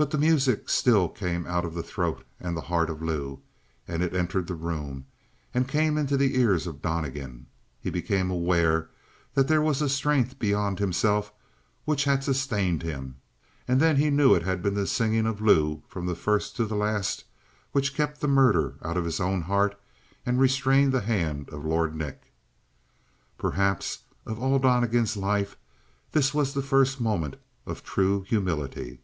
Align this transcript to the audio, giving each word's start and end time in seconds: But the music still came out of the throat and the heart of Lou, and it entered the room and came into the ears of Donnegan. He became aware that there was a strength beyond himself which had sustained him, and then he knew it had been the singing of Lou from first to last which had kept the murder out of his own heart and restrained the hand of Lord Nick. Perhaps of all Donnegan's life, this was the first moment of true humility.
But 0.00 0.12
the 0.12 0.18
music 0.18 0.68
still 0.68 1.08
came 1.08 1.44
out 1.48 1.64
of 1.64 1.74
the 1.74 1.82
throat 1.82 2.24
and 2.38 2.56
the 2.56 2.60
heart 2.70 2.88
of 2.88 3.02
Lou, 3.02 3.40
and 3.88 4.00
it 4.00 4.14
entered 4.14 4.46
the 4.46 4.54
room 4.54 5.06
and 5.52 5.66
came 5.66 5.98
into 5.98 6.16
the 6.16 6.38
ears 6.38 6.68
of 6.68 6.80
Donnegan. 6.80 7.46
He 7.80 7.90
became 7.90 8.30
aware 8.30 8.90
that 9.34 9.48
there 9.48 9.60
was 9.60 9.82
a 9.82 9.88
strength 9.88 10.38
beyond 10.38 10.78
himself 10.78 11.32
which 11.84 12.04
had 12.04 12.22
sustained 12.22 12.84
him, 12.84 13.16
and 13.66 13.80
then 13.80 13.96
he 13.96 14.08
knew 14.08 14.36
it 14.36 14.44
had 14.44 14.62
been 14.62 14.74
the 14.74 14.86
singing 14.86 15.26
of 15.26 15.40
Lou 15.40 15.82
from 15.88 16.14
first 16.14 16.54
to 16.58 16.64
last 16.72 17.24
which 17.72 17.88
had 17.88 17.96
kept 17.96 18.20
the 18.20 18.28
murder 18.28 18.76
out 18.82 18.96
of 18.96 19.04
his 19.04 19.18
own 19.18 19.40
heart 19.40 19.76
and 20.24 20.38
restrained 20.38 20.92
the 20.92 21.00
hand 21.00 21.48
of 21.50 21.64
Lord 21.64 21.96
Nick. 21.96 22.32
Perhaps 23.36 24.04
of 24.26 24.38
all 24.40 24.60
Donnegan's 24.60 25.16
life, 25.16 25.56
this 26.12 26.32
was 26.32 26.54
the 26.54 26.62
first 26.62 27.00
moment 27.00 27.34
of 27.66 27.82
true 27.82 28.22
humility. 28.28 29.00